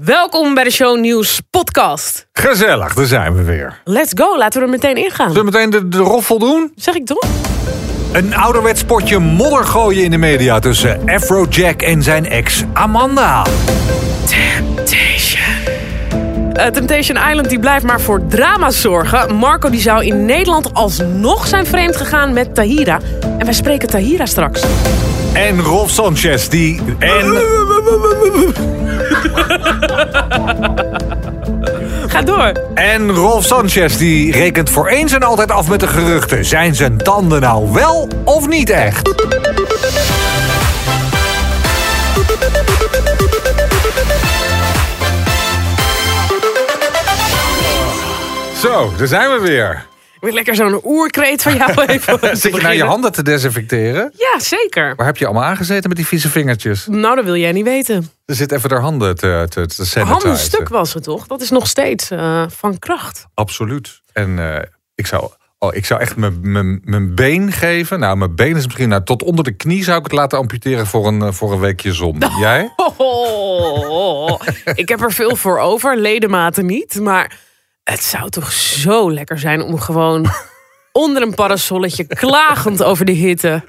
[0.00, 2.26] Welkom bij de Show Nieuws podcast.
[2.32, 3.80] Gezellig, daar zijn we weer.
[3.84, 5.32] Let's go, laten we er meteen ingaan.
[5.32, 6.72] Zullen we meteen de, de roffel doen?
[6.76, 7.26] Zeg ik toch?
[8.12, 13.46] Een ouderwets potje modder gooien in de media tussen Afrojack en zijn ex Amanda.
[14.26, 15.42] Temptation.
[16.56, 19.34] Uh, Temptation Island die blijft maar voor drama zorgen.
[19.34, 23.00] Marco die zou in Nederland alsnog zijn vreemd gegaan met Tahira.
[23.38, 24.62] En wij spreken Tahira straks.
[25.32, 26.80] En Rolf Sanchez die...
[26.98, 27.42] En...
[32.06, 32.52] Ga door.
[32.74, 36.44] En Rolf Sanchez die rekent voor eens en altijd af met de geruchten.
[36.44, 39.10] Zijn zijn tanden nou wel of niet echt?
[48.60, 49.90] Zo, daar zijn we weer.
[50.22, 52.36] Weer lekker zo'n oerkreet van jou even.
[52.36, 54.12] Zit je nou je handen te desinfecteren?
[54.16, 54.94] Ja, zeker.
[54.96, 56.86] Waar heb je allemaal aangezeten met die vieze vingertjes?
[56.86, 58.10] Nou, dat wil jij niet weten.
[58.24, 60.06] Er zit even haar handen te, te, te sanitizen.
[60.06, 61.26] Handen stuk was het toch?
[61.26, 63.26] Dat is nog steeds uh, van kracht.
[63.34, 64.00] Absoluut.
[64.12, 64.56] En uh,
[64.94, 68.00] ik zou Oh, ik zou echt mijn been geven.
[68.00, 70.86] Nou, mijn been is misschien nou, tot onder de knie zou ik het laten amputeren
[70.86, 72.22] voor een, eh, voor een weekje zon.
[72.40, 72.72] Jij?
[72.96, 74.40] Oh,
[74.74, 77.00] ik heb er veel voor over, ledematen niet.
[77.00, 77.38] Maar
[77.84, 80.26] het zou toch zo lekker zijn om gewoon
[80.92, 83.64] onder een parasolletje klagend over de hitte.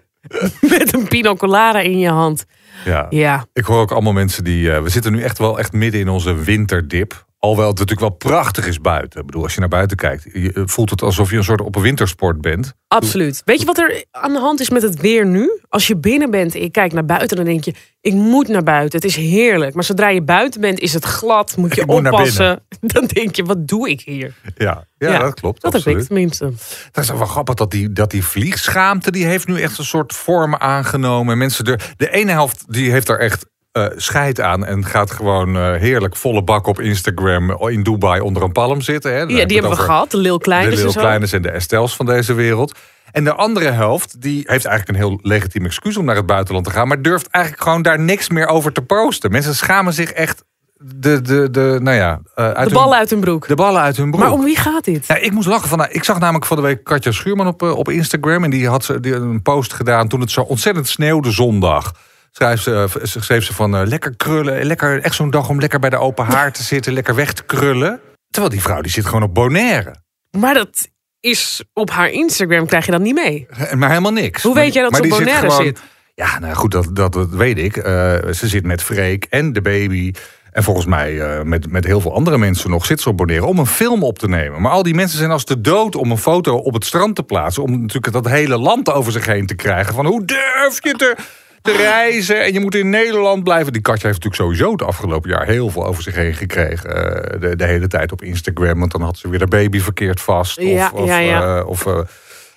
[0.62, 2.46] Met een pina colada in je hand.
[2.86, 3.08] Ja.
[3.10, 3.46] ja.
[3.54, 4.66] Ik hoor ook allemaal mensen die.
[4.66, 7.26] Uh, we zitten nu echt wel echt midden in onze winterdip.
[7.44, 9.20] Alhoewel het natuurlijk wel prachtig is buiten.
[9.20, 11.76] Ik bedoel, als je naar buiten kijkt, je voelt het alsof je een soort op
[11.76, 12.74] een wintersport bent.
[12.88, 13.42] Absoluut.
[13.46, 15.60] Weet je wat er aan de hand is met het weer nu?
[15.70, 18.64] Als je binnen bent en je kijkt naar buiten, dan denk je: ik moet naar
[18.64, 19.00] buiten.
[19.00, 19.74] Het is heerlijk.
[19.74, 21.58] Maar zodra je buiten bent, is het glad.
[21.58, 22.64] Moet je ik oppassen.
[22.94, 24.34] Dan denk je: wat doe ik hier?
[24.56, 25.62] Ja, ja, dat klopt.
[25.62, 25.98] Dat absoluut.
[25.98, 26.52] heb ik tenminste.
[26.92, 30.14] Dat is wel grappig dat die, dat die vliegschaamte die heeft nu echt een soort
[30.14, 31.38] vorm aangenomen.
[31.38, 33.46] Mensen er, de ene helft die heeft er echt
[33.78, 38.44] uh, scheid aan en gaat gewoon uh, heerlijk volle bak op Instagram in Dubai onder
[38.44, 39.12] een palm zitten.
[39.12, 39.20] Hè.
[39.20, 40.12] Ja, die hebben we gehad.
[40.12, 40.76] De Lil Kleines.
[40.76, 42.80] De Lil Kleines en de Estels van deze wereld.
[43.12, 46.66] En de andere helft, die heeft eigenlijk een heel legitiem excuus om naar het buitenland
[46.66, 46.88] te gaan.
[46.88, 49.32] Maar durft eigenlijk gewoon daar niks meer over te posten.
[49.32, 50.44] Mensen schamen zich echt
[50.78, 53.48] de, de, de, nou ja, uit de ballen hun, uit hun broek.
[53.48, 54.24] De ballen uit hun broek.
[54.24, 55.08] Maar om wie gaat dit?
[55.08, 55.78] Ja, ik moest lachen van.
[55.78, 58.44] Nou, ik zag namelijk van de week Katja Schuurman op, op Instagram.
[58.44, 61.92] En die had ze, die, een post gedaan toen het zo ontzettend sneeuwde zondag
[62.34, 64.66] schreef ze, schreef ze van uh, lekker krullen.
[64.66, 66.94] Lekker, echt zo'n dag om lekker bij de open haard te zitten.
[66.94, 68.00] Lekker weg te krullen.
[68.30, 69.96] Terwijl die vrouw die zit gewoon op Bonaire.
[70.32, 70.88] Maar dat
[71.20, 73.48] is op haar Instagram krijg je dat niet mee.
[73.76, 74.44] Maar helemaal niks.
[74.44, 75.82] Hoe weet jij dat maar ze op Bonaire zit, zit?
[76.16, 77.78] Ja, nou goed, dat, dat, dat weet ik.
[77.78, 77.84] Uh,
[78.32, 80.12] ze zit met Freek en de baby.
[80.52, 83.46] En volgens mij uh, met, met heel veel andere mensen nog zit ze op Bonaire
[83.46, 84.62] om een film op te nemen.
[84.62, 87.24] Maar al die mensen zijn als de dood om een foto op het strand te
[87.24, 87.64] plaatsen.
[87.64, 89.94] Om natuurlijk dat hele land over zich heen te krijgen.
[89.94, 91.16] Van hoe durf je te
[91.64, 92.44] te reizen.
[92.44, 93.74] En je moet in Nederland blijven.
[93.74, 96.90] Die katje heeft natuurlijk sowieso het afgelopen jaar heel veel over zich heen gekregen.
[96.90, 98.80] Uh, de, de, hele tijd op Instagram.
[98.80, 100.58] Want dan had ze weer de baby verkeerd vast.
[100.58, 101.58] Of, ja, of, ja, ja.
[101.58, 102.00] Uh, of uh,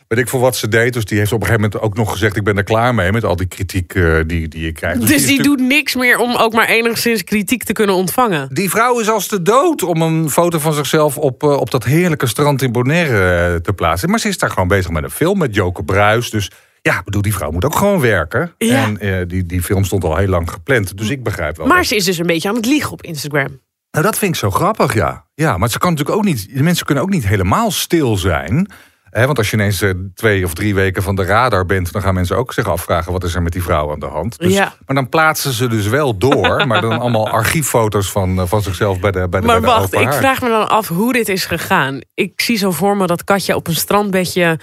[0.08, 0.92] weet ik voor wat ze deed.
[0.92, 2.36] Dus die heeft op een gegeven moment ook nog gezegd...
[2.36, 3.92] ik ben er klaar mee met al die kritiek
[4.26, 5.00] die, die je krijgt.
[5.00, 8.48] Dus, dus die, die doet niks meer om ook maar enigszins kritiek te kunnen ontvangen?
[8.52, 11.18] Die vrouw is als de dood om een foto van zichzelf...
[11.18, 14.10] op, op dat heerlijke strand in Bonaire te plaatsen.
[14.10, 16.30] Maar ze is daar gewoon bezig met een film met Joke Bruis.
[16.30, 16.50] Dus
[16.86, 18.54] ja, bedoel, die vrouw moet ook gewoon werken.
[18.58, 18.84] Ja.
[18.84, 20.98] En uh, die, die film stond al heel lang gepland.
[20.98, 21.66] Dus ik begrijp wel.
[21.66, 21.86] Maar dat...
[21.86, 23.60] ze is dus een beetje aan het liegen op Instagram.
[23.90, 25.26] Nou, dat vind ik zo grappig, ja.
[25.34, 26.54] Ja, maar ze kan natuurlijk ook niet.
[26.54, 28.70] De mensen kunnen ook niet helemaal stil zijn.
[29.10, 32.02] Hè, want als je ineens uh, twee of drie weken van de radar bent, dan
[32.02, 34.38] gaan mensen ook zich afvragen: wat is er met die vrouw aan de hand?
[34.38, 34.74] Dus, ja.
[34.86, 39.00] Maar dan plaatsen ze dus wel door, maar dan allemaal archieffoto's van, uh, van zichzelf
[39.00, 41.28] bij de bij de Maar bij de wacht, ik vraag me dan af hoe dit
[41.28, 42.00] is gegaan.
[42.14, 44.58] Ik zie zo voor me dat Katja op een strandbedje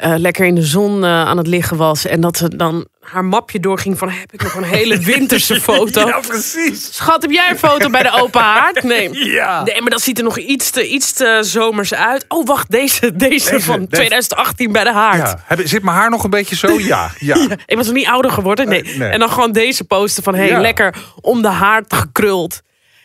[0.00, 2.06] uh, lekker in de zon uh, aan het liggen was.
[2.06, 4.10] En dat ze dan haar mapje doorging van...
[4.10, 6.06] heb ik nog een hele winterse foto?
[6.06, 6.94] ja, precies.
[6.94, 8.82] Schat, heb jij een foto bij de open haard?
[8.82, 9.10] Nee.
[9.32, 9.62] Ja.
[9.62, 12.24] nee, maar dat ziet er nog iets te, iets te zomers uit.
[12.28, 15.16] Oh, wacht, deze, deze, deze van 2018 bij de haard.
[15.16, 15.44] Ja.
[15.44, 16.78] Heb, zit mijn haar nog een beetje zo?
[16.78, 17.10] Ja.
[17.18, 17.36] ja.
[17.36, 18.68] ja ik was nog niet ouder geworden.
[18.68, 18.82] Nee.
[18.82, 19.08] nee.
[19.08, 20.34] En dan gewoon deze posten van...
[20.34, 20.60] hey, ja.
[20.60, 22.62] lekker om de haard gekruld.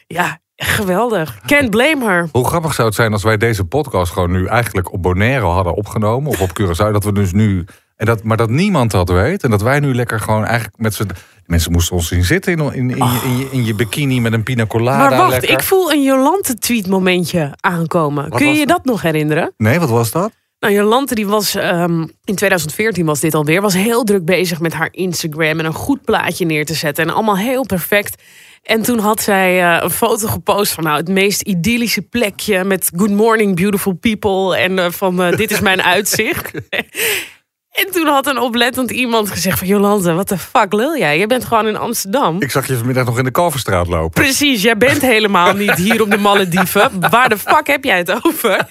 [0.07, 1.39] Ja, Geweldig.
[1.45, 2.29] Can't blame her.
[2.31, 5.73] Hoe grappig zou het zijn als wij deze podcast gewoon nu eigenlijk op Bonaire hadden
[5.75, 6.29] opgenomen.
[6.29, 6.91] Of op Curaçao.
[6.91, 7.65] Dat we dus nu.
[7.95, 9.43] En dat, maar dat niemand dat weet.
[9.43, 11.09] En dat wij nu lekker gewoon eigenlijk met z'n.
[11.45, 14.43] Mensen moesten ons zien zitten in, in, in, in, je, in je bikini met een
[14.43, 15.09] pina colada.
[15.09, 15.49] Maar wacht, lekker.
[15.49, 18.29] ik voel een Jolante tweet momentje aankomen.
[18.29, 18.75] Wat Kun je je dat?
[18.77, 19.53] dat nog herinneren?
[19.57, 20.31] Nee, wat was dat?
[20.59, 23.61] Nou, Jolante die was um, in 2014 was dit alweer.
[23.61, 27.07] Was heel druk bezig met haar Instagram en een goed plaatje neer te zetten.
[27.07, 28.23] En allemaal heel perfect.
[28.67, 32.91] En toen had zij uh, een foto gepost van nou, het meest idyllische plekje met
[32.95, 36.51] Good Morning Beautiful People en uh, van uh, dit is mijn uitzicht.
[37.85, 39.67] En toen had een oplettend iemand gezegd van...
[39.67, 41.19] Jolante, wat de fuck lul jij?
[41.19, 42.41] Je bent gewoon in Amsterdam.
[42.41, 44.23] Ik zag je vanmiddag nog in de Kalverstraat lopen.
[44.23, 47.09] Precies, jij bent helemaal niet hier op de Malediven.
[47.09, 48.67] Waar de fuck heb jij het over?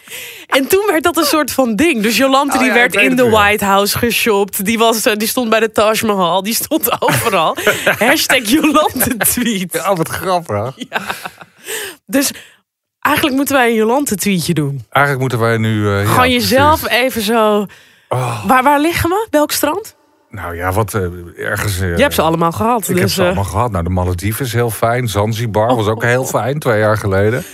[0.46, 2.02] En toen werd dat een soort van ding.
[2.02, 3.28] Dus Jolante Oh die ja, werd in de.
[3.30, 4.64] White House geshopt.
[4.64, 6.42] Die, was, eh, die stond bij de Taj Mahal.
[6.42, 7.56] Die stond overal.
[7.98, 9.72] Hashtag Jolante tweet.
[9.72, 10.74] Ja, wat grappig.
[12.06, 12.30] Dus
[13.00, 14.84] eigenlijk moeten wij een Jolante tweetje doen.
[14.90, 15.88] Eigenlijk moeten wij nu...
[15.88, 17.66] ja, Gewoon jezelf even zo...
[18.08, 19.26] Oh, Waar, waar liggen we?
[19.30, 19.96] Welk strand?
[20.30, 21.02] nou ja, wat eh,
[21.38, 21.80] ergens...
[21.80, 22.80] eh, Je hebt ze allemaal gehad.
[22.88, 23.70] Ik heb dus, ze eh, allemaal gehad.
[23.70, 25.08] Nou, de Malediven is heel fijn.
[25.08, 27.44] Zanzibar was ook heel fijn, twee jaar geleden.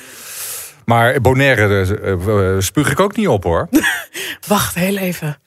[0.85, 3.69] Maar Bonaire spuug ik ook niet op, hoor.
[4.49, 5.39] Wacht, heel even.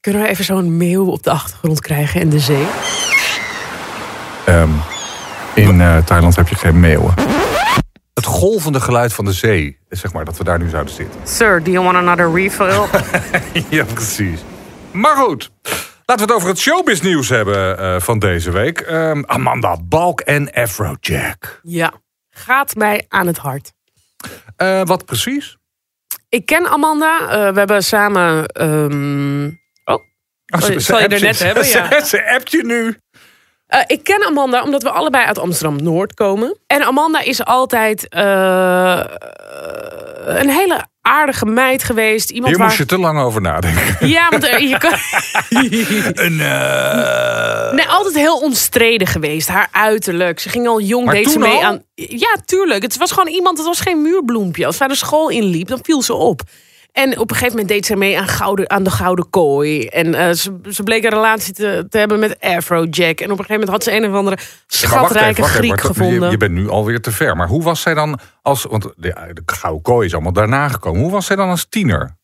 [0.00, 2.66] Kunnen we even zo'n meeuw op de achtergrond krijgen in de zee?
[4.46, 4.68] Ehm,
[5.54, 7.14] in Thailand heb je geen meeuwen.
[8.44, 11.20] Golvende geluid van de zee, zeg maar, dat we daar nu zouden zitten.
[11.28, 12.86] Sir, do you want another refill?
[13.78, 14.40] ja, precies.
[14.92, 15.50] Maar goed,
[16.04, 18.80] laten we het over het showbiz nieuws hebben eh, van deze week.
[18.80, 21.60] Ehm, Amanda Balk en Afrojack.
[21.62, 21.92] ja,
[22.30, 23.72] gaat mij aan het hart.
[24.56, 25.56] Eh, wat precies?
[26.28, 27.20] Ik ken Amanda.
[27.20, 28.46] Eh, we hebben samen...
[28.46, 29.50] ehm,
[30.54, 32.00] Oh, je- zal je er net hebben, ja.
[32.00, 32.96] Ze, ze appt je nu.
[33.66, 36.58] Eh, ik ken Amanda omdat we allebei uit Amsterdam-Noord komen.
[36.66, 39.04] En Amanda is altijd eh,
[40.26, 42.30] een hele aardige meid geweest.
[42.30, 42.66] Iemand Hier waar...
[42.66, 44.08] moest je te lang over nadenken.
[44.08, 44.92] Ja, want eh, je kan...
[46.24, 46.36] Een,
[47.74, 49.48] Nee, altijd heel omstreden geweest.
[49.48, 50.40] Haar uiterlijk.
[50.40, 51.62] Ze ging al jong, Maar deed ze toen mee al?
[51.62, 51.82] aan...
[51.94, 52.82] Ja, tuurlijk.
[52.82, 54.66] Het was gewoon iemand, het was geen muurbloempje.
[54.66, 56.42] Als zij de school inliep, dan viel ze op.
[56.94, 59.86] En op een gegeven moment deed ze mee aan, gouden, aan de Gouden Kooi.
[59.86, 63.20] En eh, ze, ze bleek een relatie te, te hebben met Afrojack.
[63.20, 66.24] En op een gegeven moment had ze een of andere schatrijke Griek to- gevonden.
[66.24, 67.36] Je, je bent nu alweer te ver.
[67.36, 68.64] Maar hoe was zij dan als...
[68.64, 71.00] Want de, de Gouden Kooi is allemaal daarna gekomen.
[71.00, 72.16] Hoe was zij dan als tiener?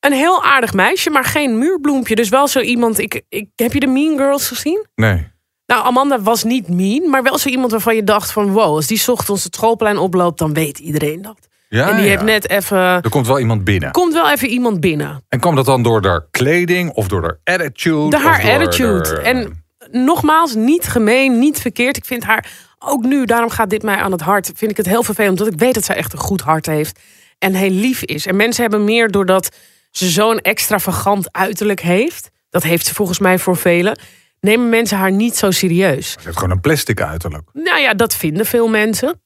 [0.00, 2.14] Een heel aardig meisje, maar geen muurbloempje.
[2.14, 2.98] Dus wel zo iemand...
[2.98, 4.86] Ik, ik, heb je de Mean Girls gezien?
[4.94, 5.26] Nee.
[5.66, 8.52] Nou, Amanda was niet mean, maar wel zo iemand waarvan je dacht van...
[8.52, 11.47] wow, als die ochtends het schoolplein oploopt, dan weet iedereen dat.
[11.68, 12.10] Ja, en die ja.
[12.10, 12.78] heeft net even...
[12.78, 13.90] Er komt wel iemand binnen.
[13.90, 15.24] Komt wel even iemand binnen.
[15.28, 18.16] En kwam dat dan door haar kleding of door haar attitude?
[18.16, 19.20] De haar attitude.
[19.20, 21.96] En nogmaals, niet gemeen, niet verkeerd.
[21.96, 24.52] Ik vind haar ook nu, daarom gaat dit mij aan het hart.
[24.54, 27.00] Vind ik het heel vervelend, omdat ik weet dat zij echt een goed hart heeft.
[27.38, 28.26] En heel lief is.
[28.26, 29.56] En mensen hebben meer doordat
[29.90, 32.30] ze zo'n extravagant uiterlijk heeft.
[32.50, 33.98] Dat heeft ze volgens mij voor velen.
[34.40, 36.10] Nemen mensen haar niet zo serieus.
[36.10, 37.48] Ze heeft gewoon een plastic uiterlijk.
[37.52, 39.20] Nou ja, dat vinden veel mensen.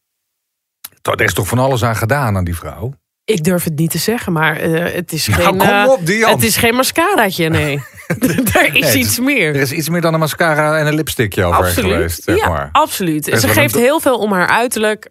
[1.02, 2.92] Er is toch van alles aan gedaan aan die vrouw?
[3.24, 5.50] Ik durf het niet te zeggen, maar eh, het is Nou, geen.
[5.58, 6.06] kom eh, op.
[6.34, 7.80] Het is geen mascaraatje, nee.
[8.54, 9.54] er is iets meer.
[9.54, 11.92] Er is iets meer dan een mascara en een lipstickje over Absoluut.
[11.92, 12.68] geweest, zeg ja, maar.
[12.72, 13.24] absoluut.
[13.24, 15.10] Ze geeft een- heel veel om haar uiterlijk.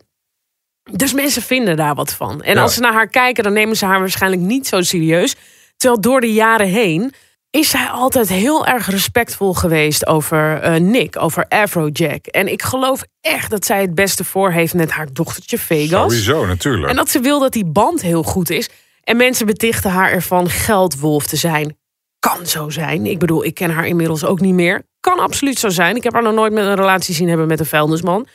[0.92, 2.42] Dus mensen vinden daar wat van.
[2.42, 2.62] En Ja.
[2.62, 5.36] als ze naar haar kijken, dan nemen ze haar waarschijnlijk niet zo serieus.
[5.78, 7.14] Terwijl door de jaren heen
[7.52, 12.26] is zij altijd heel erg respectvol geweest over eh, Nick, over Afrojack.
[12.26, 16.02] En ik geloof echt dat zij het beste voor heeft met haar dochtertje Vegas.
[16.02, 16.90] Sowieso, natuurlijk.
[16.90, 18.70] En dat ze wil dat die band heel goed is.
[19.04, 21.78] En mensen betichten haar ervan geldwolf te zijn.
[22.20, 23.06] Kan zo zijn.
[23.06, 24.84] Ik bedoel, ik ken haar inmiddels ook niet meer.
[25.00, 25.96] Kan absoluut zo zijn.
[25.96, 28.28] Ik heb haar nog nooit met een relatie zien hebben met een vuilnisman.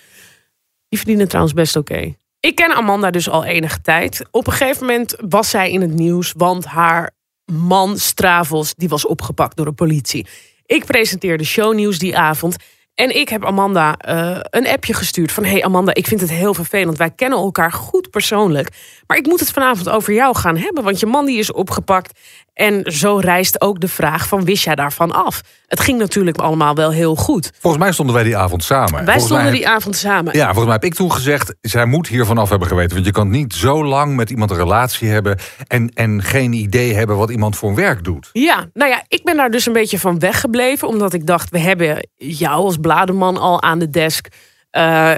[0.89, 2.15] Die verdienen trouwens best oké.
[2.41, 4.25] Ik ken Amanda dus al enige tijd.
[4.31, 7.16] Op een gegeven moment was zij in het nieuws, want haar
[7.53, 10.27] man Stravos die was opgepakt door de politie.
[10.67, 12.57] Ik presenteerde shownieuws die avond.
[12.95, 15.45] En ik heb Amanda eh, een appje gestuurd van...
[15.45, 16.99] hey Amanda, ik vind het heel vervelend.
[16.99, 18.69] Wij kennen elkaar goed persoonlijk.
[19.07, 20.85] Maar ik moet het vanavond over jou gaan hebben.
[20.85, 22.21] Want je man die is opgepakt.
[22.57, 25.41] En zo rijst ook de vraag van wist jij daarvan af?
[25.67, 27.53] Het ging natuurlijk allemaal wel heel goed.
[27.61, 28.93] Volgens mij stonden wij die avond samen.
[28.93, 30.37] Wij Volgens stonden mij die avond samen.
[30.37, 32.95] Ja, volgens mij heb ik toen gezegd, zij moet hiervan af hebben geweten.
[32.95, 35.39] Want je kan niet zo lang met iemand een relatie hebben...
[35.67, 38.31] en, en geen idee hebben wat iemand voor werk doet.
[38.33, 40.89] Ja, nou ja, ik ben daar dus een beetje van weggebleven.
[40.89, 44.27] Omdat ik dacht, we hebben jou als blademan al aan de desk.
[44.71, 45.13] Eh,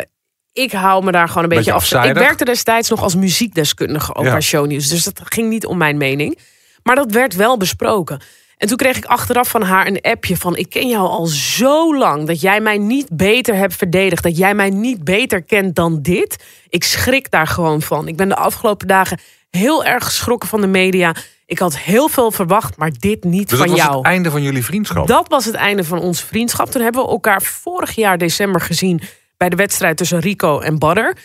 [0.52, 2.06] ik hou me daar gewoon een beetje, Beetje af.
[2.06, 4.30] Ik werkte destijds nog als muziekdeskundige ook Ja.
[4.30, 4.88] bij shownieuws.
[4.88, 6.38] Dus dat ging niet om mijn mening.
[6.82, 8.20] Maar dat werd wel besproken.
[8.56, 10.56] En toen kreeg ik achteraf van haar een appje van...
[10.56, 14.22] ik ken jou al zo lang dat jij mij niet beter hebt verdedigd.
[14.22, 16.44] Dat jij mij niet beter kent dan dit.
[16.68, 18.08] Ik schrik daar gewoon van.
[18.08, 19.18] Ik ben de afgelopen dagen
[19.50, 21.14] heel erg geschrokken van de media.
[21.46, 23.96] Ik had heel veel verwacht, maar dit niet Dus van dat was jou.
[23.96, 25.06] het einde van jullie vriendschap.
[25.06, 26.70] Dat was het einde van onze vriendschap.
[26.70, 29.00] Toen hebben we elkaar vorig jaar december gezien
[29.36, 31.16] bij de wedstrijd tussen Rico en Badder.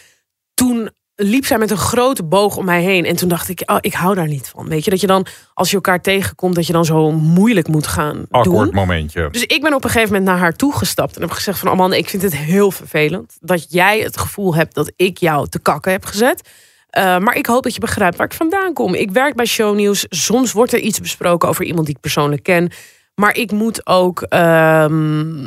[0.53, 3.05] Toen liep zij met een grote boog om mij heen.
[3.05, 4.67] En toen dacht ik, oh, ik hou daar niet van.
[4.69, 7.87] Weet je, dat je dan, als je elkaar tegenkomt, dat je dan zo moeilijk moet
[7.87, 8.75] gaan Awkward doen.
[8.75, 9.29] momentje.
[9.31, 11.95] Dus ik ben op een gegeven moment naar haar toegestapt en heb gezegd van Amanda,
[11.95, 15.91] ik vind het heel vervelend dat jij het gevoel hebt dat ik jou te kakken
[15.91, 16.49] heb gezet.
[16.89, 18.93] Eh, maar ik hoop dat je begrijpt waar ik vandaan kom.
[18.93, 20.05] Ik werk bij Shownieuws.
[20.09, 22.71] Soms wordt er iets besproken over iemand die ik persoonlijk ken.
[23.15, 25.41] Maar ik moet ook ehm,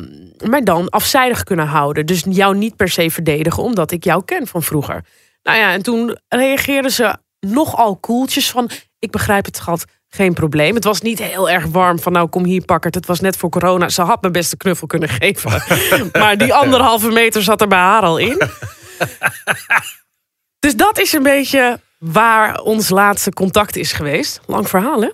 [0.50, 2.06] mij dan afzijdig kunnen houden.
[2.06, 5.04] Dus jou niet per se verdedigen, omdat ik jou ken van vroeger.
[5.46, 8.70] Nou ja, en toen reageerden ze nogal koeltjes van...
[8.98, 10.74] ik begrijp het, schat, geen probleem.
[10.74, 12.94] Het was niet heel erg warm van nou kom hier pakkert.
[12.94, 13.88] Het was net voor corona.
[13.88, 15.62] Ze had mijn beste knuffel kunnen geven.
[16.20, 18.42] maar die anderhalve meter zat er bij haar al in.
[20.64, 24.40] dus dat is een beetje waar ons laatste contact is geweest.
[24.46, 25.10] Lang verhaal hè?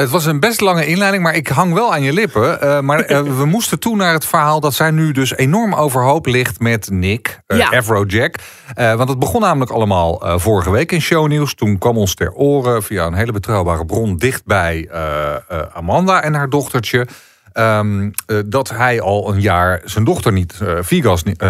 [0.00, 2.58] Het was een best lange inleiding, maar ik hang wel aan je lippen.
[2.64, 6.26] Uh, maar uh, we moesten toe naar het verhaal dat zij nu dus enorm overhoop
[6.26, 7.68] ligt met Nick, uh, ja.
[7.68, 8.36] Afrojack.
[8.74, 11.54] want het begon namelijk allemaal vorige week in shownieuws.
[11.54, 14.88] Toen kwam ons ter oren via een hele betrouwbare bron dichtbij
[15.72, 17.06] Amanda en haar dochtertje.
[17.54, 18.10] Um,
[18.46, 21.44] dat hij al een jaar zijn dochter niet, Vigas, niet,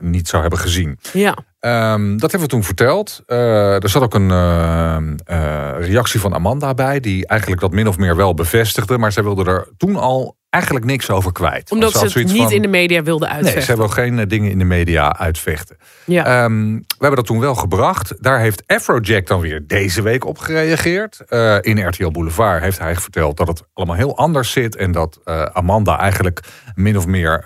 [0.00, 0.98] niet zou hebben gezien.
[1.12, 1.36] Ja.
[1.66, 3.22] Um, dat hebben we toen verteld.
[3.26, 4.96] Uh, er zat ook een uh,
[5.30, 8.98] uh, reactie van Amanda bij, die eigenlijk dat min of meer wel bevestigde.
[8.98, 11.70] Maar zij wilde er toen al eigenlijk niks over kwijt.
[11.70, 13.54] Omdat ze, het niet in de media wilde uitvechten.
[13.54, 15.76] Nee, ze hebben geen dingen in de media uitvechten.
[16.04, 16.44] Ja.
[16.44, 18.14] Um, we hebben dat toen wel gebracht.
[18.20, 21.20] Daar heeft Afrojack dan weer deze week op gereageerd.
[21.60, 24.76] in RTL Boulevard heeft hij verteld dat het allemaal heel anders zit.
[24.76, 25.20] En dat
[25.52, 26.40] Amanda eigenlijk
[26.74, 27.44] min of meer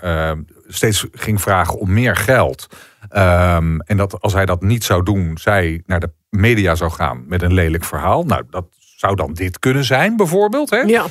[0.67, 2.67] steeds ging vragen om meer geld.
[3.11, 7.23] Um, en dat als hij dat niet zou doen, zij naar de media zou gaan
[7.27, 8.23] met een lelijk verhaal.
[8.23, 10.69] Nou, dat zou dan dit kunnen zijn, bijvoorbeeld.
[10.69, 10.77] Hè?
[10.77, 11.05] Ja.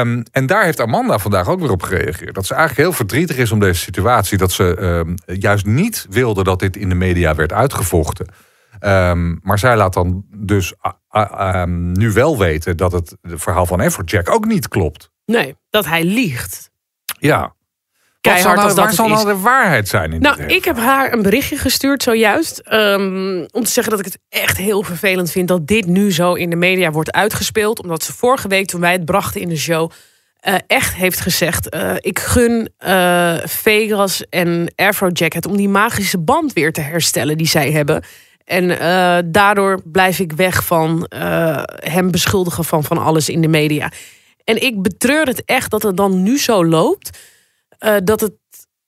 [0.00, 2.34] Um, en daar heeft Amanda vandaag ook weer op gereageerd.
[2.34, 4.38] Dat ze eigenlijk heel verdrietig is om deze situatie.
[4.38, 8.26] Dat ze um, juist niet wilde dat dit in de media werd uitgevochten.
[8.80, 10.74] Um, maar zij laat dan dus
[11.74, 15.10] nu wel weten dat het, het verhaal van Everjack ook niet klopt.
[15.24, 16.70] Nee, dat hij liegt.
[17.18, 17.55] Ja
[18.32, 21.12] keihard nou, als dat waar zal nou de waarheid zijn in Nou, ik heb haar
[21.12, 22.62] een berichtje gestuurd zojuist.
[22.72, 26.34] Um, om te zeggen dat ik het echt heel vervelend vind dat dit nu zo
[26.34, 27.82] in de media wordt uitgespeeld.
[27.82, 29.90] Omdat ze vorige week, toen wij het brachten in de show,
[30.48, 36.18] uh, echt heeft gezegd: uh, Ik gun uh, Vegas en Afrojack het om die magische
[36.18, 38.04] band weer te herstellen die zij hebben.
[38.44, 38.68] En
[39.30, 41.06] daardoor blijf ik weg van
[41.76, 43.90] hem beschuldigen van van alles in de media.
[44.44, 47.18] En ik betreur het echt dat het dan nu zo loopt
[47.80, 48.32] uh, dat het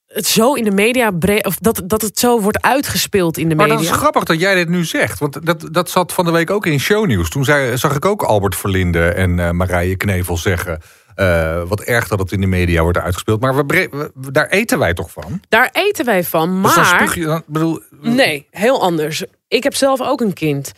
[0.08, 3.74] het zo in de media of dat, dat het zo wordt uitgespeeld in de media.
[3.74, 5.18] Maar dat is grappig dat jij dit nu zegt.
[5.18, 7.30] Want dat, dat zat van de week ook in shownieuws.
[7.30, 10.80] Toen zei, zag ik ook Albert Verlinde en uh, Marije Knevel zeggen.
[11.16, 13.40] Uh, wat erg dat het in de media wordt uitgespeeld.
[13.40, 15.40] Maar we, we, daar eten wij toch van?
[15.48, 16.74] Daar eten wij van, maar...
[16.74, 17.82] Dus dan je, dan, bedoel...
[18.00, 19.24] Nee, heel anders.
[19.48, 20.72] Ik heb zelf ook een kind.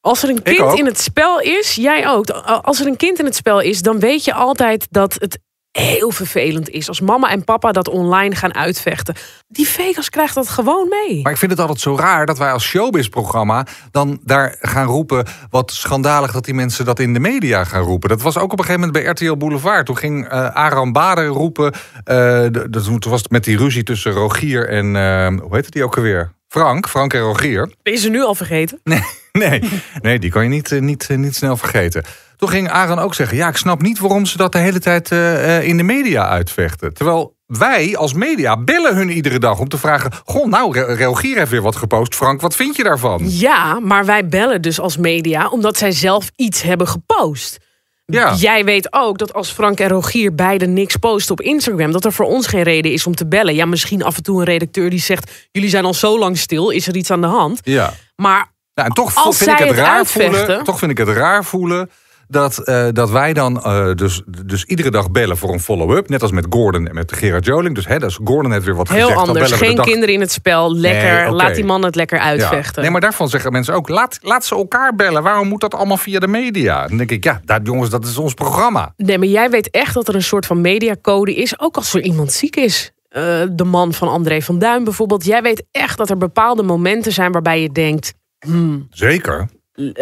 [0.00, 2.30] Als er een kind in het spel is, jij ook.
[2.30, 5.38] Als er een kind in het spel is, dan weet je altijd dat het
[5.80, 9.14] heel vervelend is als mama en papa dat online gaan uitvechten.
[9.48, 11.22] Die Vegas krijgt dat gewoon mee.
[11.22, 15.26] Maar ik vind het altijd zo raar dat wij als showbiz-programma dan daar gaan roepen
[15.50, 18.08] wat schandalig dat die mensen dat in de media gaan roepen.
[18.08, 19.86] Dat was ook op een gegeven moment bij RTL Boulevard.
[19.86, 21.72] Toen ging uh, Aram Bader roepen,
[22.04, 25.96] uh, dat was met die ruzie tussen Rogier en uh, hoe heet het die ook
[25.96, 26.32] alweer?
[26.48, 27.70] Frank, Frank en Rogier.
[27.82, 28.80] Ben je ze nu al vergeten?
[28.84, 29.02] Nee,
[29.32, 29.62] nee,
[30.02, 32.04] nee die kan je niet, niet, niet snel vergeten.
[32.44, 35.10] Toen ging Aaron ook zeggen: Ja, ik snap niet waarom ze dat de hele tijd
[35.10, 36.94] uh, in de media uitvechten.
[36.94, 41.50] Terwijl wij als media bellen hun iedere dag om te vragen: Goh, nou, Relgier heeft
[41.50, 42.14] weer wat gepost.
[42.14, 43.22] Frank, wat vind je daarvan?
[43.30, 47.58] Ja, maar wij bellen dus als media omdat zij zelf iets hebben gepost.
[48.04, 48.34] Ja.
[48.34, 52.12] Jij weet ook dat als Frank en Rogier beide niks posten op Instagram, dat er
[52.12, 53.54] voor ons geen reden is om te bellen.
[53.54, 56.70] Ja, misschien af en toe een redacteur die zegt: Jullie zijn al zo lang stil,
[56.70, 57.60] is er iets aan de hand?
[57.62, 57.92] Ja.
[58.16, 60.64] Maar nou, en toch als vind ik het, het raar uitvechten, voelen.
[60.64, 61.90] Toch vind ik het raar voelen
[62.28, 66.08] dat, uh, dat wij dan uh, dus, dus iedere dag bellen voor een follow-up.
[66.08, 67.74] Net als met Gordon en met Gerard Joling.
[67.74, 69.28] Dus hè, dus Gordon heeft weer wat Heel gezegd.
[69.28, 69.50] anders.
[69.50, 70.74] Dan Geen kinderen in het spel.
[70.74, 71.02] Lekker.
[71.02, 71.30] Nee, okay.
[71.30, 72.74] Laat die man het lekker uitvechten.
[72.74, 72.80] Ja.
[72.80, 73.88] Nee, maar daarvan zeggen mensen ook...
[73.88, 75.22] Laat, laat ze elkaar bellen.
[75.22, 76.86] Waarom moet dat allemaal via de media?
[76.86, 78.92] Dan denk ik, ja, dat, jongens, dat is ons programma.
[78.96, 81.60] Nee, maar jij weet echt dat er een soort van mediacode is.
[81.60, 82.92] Ook als er iemand ziek is.
[83.16, 85.24] Uh, de man van André van Duin bijvoorbeeld.
[85.24, 88.14] Jij weet echt dat er bepaalde momenten zijn waarbij je denkt...
[88.46, 89.48] Hmm, Zeker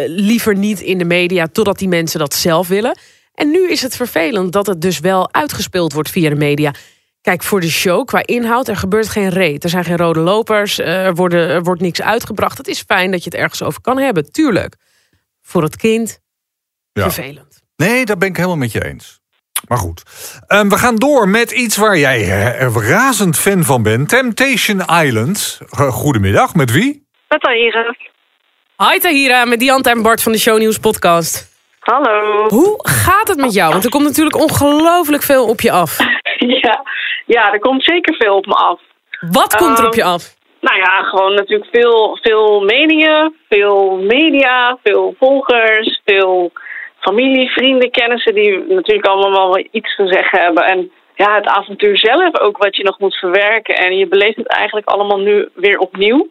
[0.05, 2.97] liever niet in de media totdat die mensen dat zelf willen.
[3.33, 6.73] En nu is het vervelend dat het dus wel uitgespeeld wordt via de media.
[7.21, 9.63] Kijk, voor de show, qua inhoud, er gebeurt geen reet.
[9.63, 12.57] Er zijn geen rode lopers, er, worden, er wordt niks uitgebracht.
[12.57, 14.75] Het is fijn dat je het ergens over kan hebben, tuurlijk.
[15.41, 16.19] Voor het kind,
[16.91, 17.11] ja.
[17.11, 17.61] vervelend.
[17.75, 19.19] Nee, daar ben ik helemaal met je eens.
[19.67, 20.03] Maar goed,
[20.47, 24.09] um, we gaan door met iets waar jij er razend fan van bent.
[24.09, 25.59] Temptation Island.
[25.69, 27.07] Goedemiddag, met wie?
[27.27, 27.95] Met Tahira.
[28.89, 31.31] Hi Tahira, met Diante en Bart van de Shownieuws podcast.
[31.79, 32.47] Hallo.
[32.47, 33.71] Hoe gaat het met jou?
[33.71, 35.97] Want er komt natuurlijk ongelooflijk veel op je af.
[36.63, 36.83] ja,
[37.25, 38.79] ja, er komt zeker veel op me af.
[39.31, 40.35] Wat komt er op je af?
[40.59, 46.51] Nou ja, gewoon natuurlijk veel, veel media, veel media, veel volgers, veel
[46.99, 50.63] familie, vrienden, kennissen die natuurlijk allemaal wel iets te zeggen hebben.
[50.65, 53.75] En ja, het avontuur zelf ook wat je nog moet verwerken.
[53.75, 56.27] En je beleeft het eigenlijk allemaal nu weer opnieuw.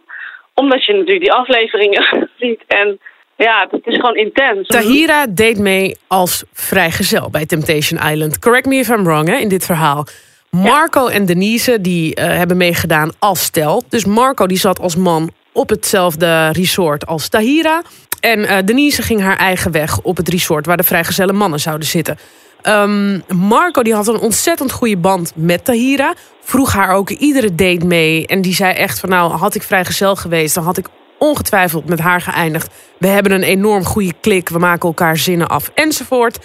[0.63, 2.65] Omdat je natuurlijk die afleveringen ziet.
[2.67, 2.99] En
[3.37, 4.67] ja, het is gewoon intens.
[4.67, 8.39] Tahira deed mee als vrijgezel bij Temptation Island.
[8.39, 10.07] Correct me if I'm wrong hè, in dit verhaal.
[10.51, 13.83] Marco en Denise die uh, hebben meegedaan als stel.
[13.89, 17.83] Dus Marco die zat als man op hetzelfde resort als Tahira.
[18.21, 21.87] En uh, Denise ging haar eigen weg op het resort waar de vrijgezelle mannen zouden
[21.87, 22.19] zitten.
[22.63, 26.15] Um, Marco die had een ontzettend goede band met Tahira.
[26.41, 28.27] Vroeg haar ook iedere date mee.
[28.27, 30.55] En die zei echt van nou, had ik vrijgezel geweest...
[30.55, 30.89] dan had ik
[31.19, 32.69] ongetwijfeld met haar geëindigd.
[32.99, 34.49] We hebben een enorm goede klik.
[34.49, 36.39] We maken elkaar zinnen af enzovoort.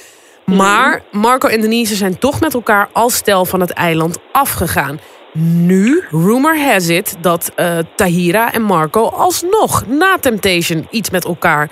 [0.45, 4.99] Maar Marco en Denise zijn toch met elkaar als stel van het eiland afgegaan.
[5.39, 11.69] Nu, rumor has it, dat uh, Tahira en Marco alsnog na Temptation iets met elkaar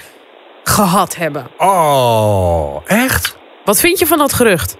[0.63, 1.47] gehad hebben.
[1.57, 3.37] Oh, echt?
[3.65, 4.77] Wat vind je van dat gerucht?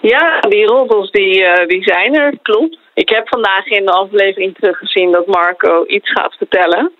[0.00, 2.78] Ja, die roddels die, uh, die zijn er, klopt.
[2.94, 6.92] Ik heb vandaag in de aflevering teruggezien dat Marco iets gaat vertellen.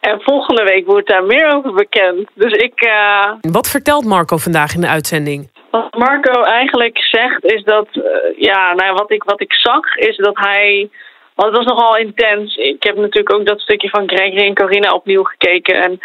[0.00, 2.28] En volgende week wordt daar meer over bekend.
[2.34, 2.84] Dus ik.
[2.86, 3.32] Uh...
[3.40, 5.50] Wat vertelt Marco vandaag in de uitzending?
[5.70, 7.88] Wat Marco eigenlijk zegt is dat.
[7.92, 8.04] Uh,
[8.36, 10.90] ja, nou, wat, ik, wat ik zag is dat hij.
[11.34, 12.56] Want het was nogal intens.
[12.56, 15.82] Ik heb natuurlijk ook dat stukje van Gregory en Corina opnieuw gekeken.
[15.82, 16.00] En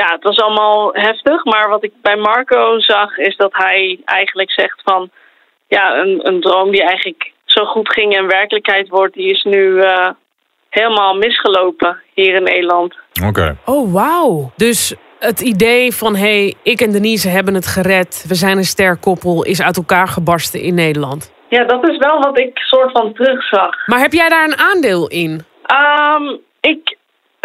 [0.00, 1.44] ja, het was allemaal heftig.
[1.44, 5.10] Maar wat ik bij Marco zag is dat hij eigenlijk zegt van.
[5.68, 9.58] Ja, een, een droom die eigenlijk zo goed ging en werkelijkheid wordt, die is nu
[9.58, 10.08] uh,
[10.68, 12.94] helemaal misgelopen hier in Nederland.
[13.14, 13.28] Oké.
[13.28, 13.56] Okay.
[13.64, 14.52] Oh, wauw.
[14.56, 18.24] Dus het idee van, hé, hey, ik en Denise hebben het gered.
[18.28, 21.32] We zijn een sterk koppel, is uit elkaar gebarsten in Nederland.
[21.48, 23.86] Ja, dat is wel wat ik soort van terugzag.
[23.86, 25.44] Maar heb jij daar een aandeel in?
[26.12, 26.96] Um, ik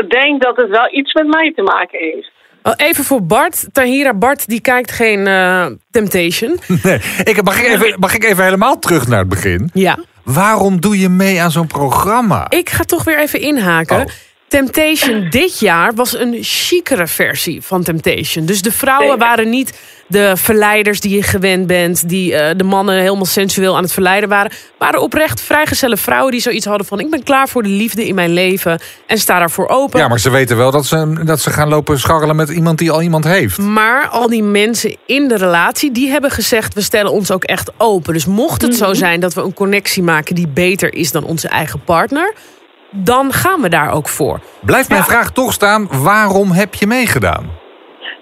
[0.07, 2.31] denk dat het wel iets met mij te maken heeft.
[2.75, 3.65] Even voor Bart.
[3.71, 6.59] Tahira Bart die kijkt geen uh, Temptation.
[6.83, 9.69] Nee, ik, mag, ik even, mag ik even helemaal terug naar het begin?
[9.73, 9.97] Ja.
[10.23, 12.49] Waarom doe je mee aan zo'n programma?
[12.49, 13.99] Ik ga toch weer even inhaken.
[13.99, 14.05] Oh.
[14.51, 18.45] Temptation dit jaar was een chicere versie van Temptation.
[18.45, 22.09] Dus de vrouwen waren niet de verleiders die je gewend bent...
[22.09, 24.51] die uh, de mannen helemaal sensueel aan het verleiden waren.
[24.77, 26.99] waren oprecht vrijgezelle vrouwen die zoiets hadden van...
[26.99, 29.99] ik ben klaar voor de liefde in mijn leven en sta daarvoor open.
[29.99, 32.91] Ja, maar ze weten wel dat ze, dat ze gaan lopen scharrelen met iemand die
[32.91, 33.57] al iemand heeft.
[33.57, 36.73] Maar al die mensen in de relatie, die hebben gezegd...
[36.73, 38.13] we stellen ons ook echt open.
[38.13, 38.87] Dus mocht het mm -hmm.
[38.87, 42.33] zo zijn dat we een connectie maken die beter is dan onze eigen partner
[42.91, 44.39] dan gaan we daar ook voor.
[44.61, 45.07] Blijft mijn ja.
[45.07, 47.59] vraag toch staan, waarom heb je meegedaan?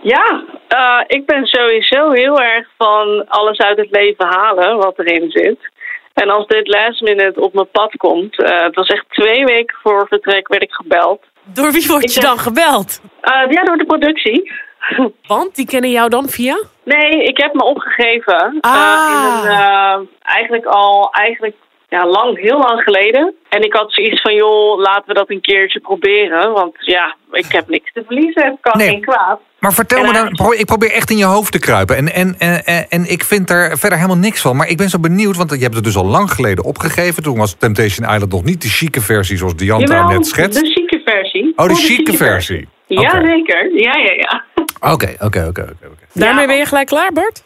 [0.02, 0.44] Ja,
[0.76, 5.70] uh, ik ben sowieso heel erg van alles uit het leven halen wat erin zit.
[6.14, 9.78] En als dit last minute op mijn pad komt, uh, het was echt twee weken
[9.82, 11.22] voor vertrek werd ik gebeld.
[11.44, 13.02] Door wie word je ik, dan gebeld?
[13.04, 14.52] Uh, ja, door de productie.
[15.28, 16.64] Want die kennen jou dan via?
[16.84, 18.58] Nee, ik heb me opgegeven.
[18.62, 19.42] Ah.
[19.44, 21.56] in een, eigenlijk al eigenlijk
[21.90, 23.36] ja, lang, heel lang geleden.
[23.50, 26.52] En ik had zoiets van, joh, laten we dat een keertje proberen.
[26.52, 28.90] Want ja, ik heb niks te verliezen, het kan nee.
[28.90, 29.40] geen kwaad.
[29.60, 31.96] Maar vertel me dan, ik probeer echt in je hoofd te kruipen.
[31.96, 34.56] En, en, en, en ik vind er verder helemaal niks van.
[34.56, 37.24] Maar ik ben zo benieuwd, want je hebt het dus al lang geleden opgegeven.
[37.24, 40.60] Toen was Temptation Island nog niet de chique versie zoals Dianta net schetst.
[40.60, 41.54] de chique versie.
[41.56, 42.28] Oh, de, de chique, versie.
[42.28, 42.68] versie.
[42.88, 43.26] Ja, okay.
[43.26, 43.72] zeker.
[43.74, 44.44] Ja, ja, ja.
[44.92, 45.66] Oké, oké, oké.
[46.14, 47.44] Daarmee ben je gelijk klaar, Bart?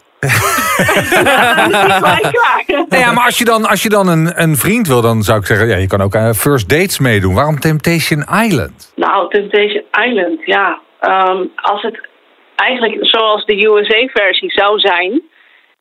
[2.89, 5.39] Nou ja, maar als je dan, als je dan een, een vriend wil, dan zou
[5.39, 5.67] ik zeggen...
[5.67, 7.33] Ja, je kan ook aan first dates meedoen.
[7.33, 8.93] Waarom Temptation Island?
[8.95, 10.79] Nou, Temptation Island, ja.
[11.01, 12.07] Um, als het
[12.55, 15.21] eigenlijk zoals de USA-versie zou zijn...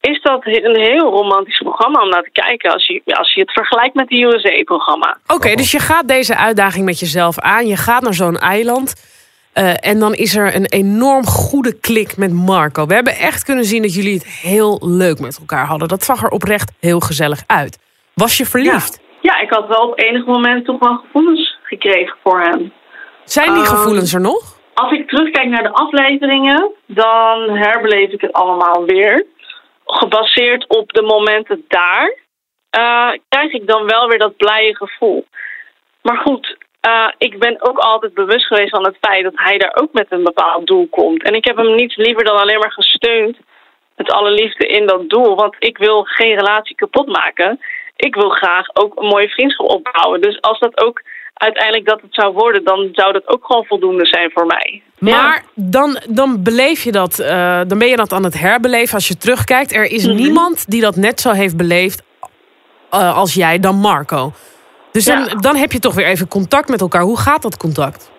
[0.01, 2.73] is dat een heel romantisch programma om naar te kijken...
[2.73, 5.19] als je, als je het vergelijkt met de USA-programma.
[5.23, 7.67] Oké, okay, dus je gaat deze uitdaging met jezelf aan.
[7.67, 9.12] Je gaat naar zo'n eiland...
[9.55, 12.87] Uh, en dan is er een enorm goede klik met Marco.
[12.87, 15.89] We hebben echt kunnen zien dat jullie het heel leuk met elkaar hadden.
[15.89, 17.79] Dat zag er oprecht heel gezellig uit.
[18.15, 19.01] Was je verliefd?
[19.21, 22.73] Ja, ja ik had wel op enig moment toch wel gevoelens gekregen voor hem.
[23.25, 24.59] Zijn die um, gevoelens er nog?
[24.75, 29.27] Als ik terugkijk naar de afleveringen, dan herbeleef ik het allemaal weer.
[29.85, 32.15] Gebaseerd op de momenten daar,
[32.79, 35.27] uh, krijg ik dan wel weer dat blije gevoel.
[36.03, 39.77] Maar goed, uh, ik ben ook altijd bewust geweest van het feit dat hij daar
[39.81, 41.23] ook met een bepaald doel komt.
[41.23, 43.37] En ik heb hem niets liever dan alleen maar gesteund
[43.97, 45.35] met alle liefde in dat doel.
[45.37, 47.61] Want ik wil geen relatie kapot maken.
[47.97, 50.21] Ik wil graag ook een mooie vriendschap opbouwen.
[50.21, 51.03] Dus als dat ook
[51.35, 54.83] uiteindelijk dat het zou worden, dan zou dat ook gewoon voldoende zijn voor mij.
[54.99, 55.43] Maar ja.
[55.55, 59.17] dan, dan beleef je dat, uh, dan ben je dat aan het herbeleven als je
[59.17, 59.75] terugkijkt.
[59.75, 60.23] Er is mm -hmm.
[60.23, 62.03] niemand die dat net zo heeft beleefd
[62.95, 64.33] uh, als jij dan Marco.
[64.93, 65.35] Dus dan, Ja.
[65.35, 67.03] dan heb je toch weer even contact met elkaar.
[67.03, 68.11] Hoe gaat dat contact?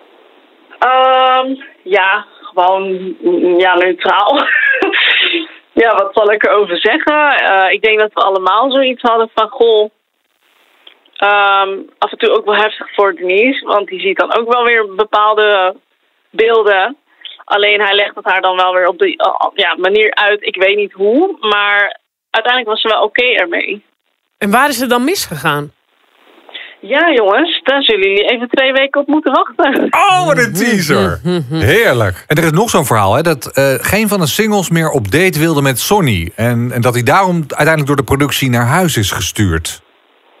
[0.78, 4.34] Ehm, ja, gewoon mm, ja, neutraal.
[5.82, 7.36] ja, wat zal ik erover zeggen?
[7.36, 9.90] Eh, ik denk dat we allemaal zoiets hadden van goh.
[11.14, 14.64] ehm, af en toe ook wel heftig voor Denise, want die ziet dan ook wel
[14.64, 15.76] weer bepaalde
[16.30, 16.96] beelden.
[17.44, 20.42] Alleen hij legt het haar dan wel weer op de eh, ja, manier uit.
[20.46, 23.84] Ik weet niet hoe, maar uiteindelijk was ze wel oké ermee.
[24.38, 25.72] En waar is het dan misgegaan?
[26.86, 29.88] Ja, jongens, daar zullen jullie even twee weken op moeten wachten.
[29.90, 31.20] Oh, wat een teaser.
[31.74, 32.24] Heerlijk.
[32.26, 35.10] En er is nog zo'n verhaal, hè, dat eh, geen van de singles meer op
[35.10, 36.32] date wilde met Sonny.
[36.36, 39.82] En, en dat hij daarom uiteindelijk door de productie naar huis is gestuurd.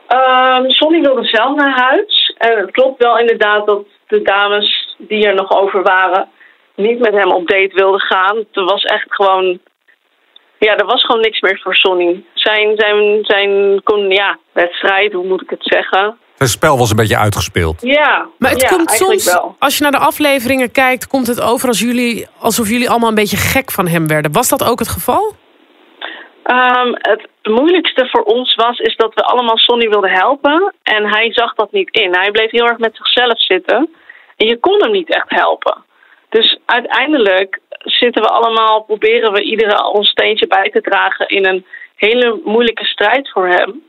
[0.06, 2.34] Ehm Sonny wilde zelf naar huis.
[2.38, 6.28] En het klopt wel inderdaad dat de dames die er nog over waren...
[6.76, 8.36] niet met hem op date wilden gaan.
[8.52, 9.60] Er was echt gewoon...
[10.58, 12.24] Ja, er was gewoon niks meer voor Sonny.
[12.34, 16.18] Zijn, zijn, zijn kon, ja, wedstrijd, hoe moet ik het zeggen?
[16.38, 17.80] Het spel was een beetje uitgespeeld.
[17.80, 19.56] Ja, Maar het ja, komt soms, wel.
[19.58, 23.14] als je naar de afleveringen kijkt, komt het over als jullie, alsof jullie allemaal een
[23.14, 24.32] beetje gek van hem werden.
[24.32, 25.34] Was dat ook het geval?
[26.42, 30.74] Ehm, het moeilijkste voor ons was is dat we allemaal Sonny wilden helpen.
[30.82, 32.14] En hij zag dat niet in.
[32.14, 33.94] Hij bleef heel erg met zichzelf zitten.
[34.36, 35.84] En je kon hem niet echt helpen.
[36.28, 41.66] Dus uiteindelijk zitten we allemaal, proberen we iedere ons steentje bij te dragen in een
[41.96, 43.82] hele moeilijke strijd voor hem.